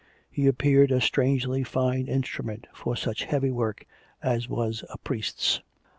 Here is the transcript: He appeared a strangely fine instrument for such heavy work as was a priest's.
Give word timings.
He 0.31 0.47
appeared 0.47 0.91
a 0.91 0.99
strangely 0.99 1.61
fine 1.63 2.07
instrument 2.07 2.65
for 2.73 2.95
such 2.95 3.25
heavy 3.25 3.51
work 3.51 3.85
as 4.23 4.49
was 4.49 4.83
a 4.89 4.97
priest's. 4.97 5.61